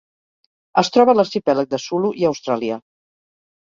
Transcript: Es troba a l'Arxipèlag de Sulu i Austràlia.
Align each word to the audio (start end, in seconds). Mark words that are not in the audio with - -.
Es 0.83 0.89
troba 0.95 1.15
a 1.15 1.15
l'Arxipèlag 1.19 1.71
de 1.77 1.83
Sulu 1.87 2.13
i 2.25 2.29
Austràlia. 2.35 2.85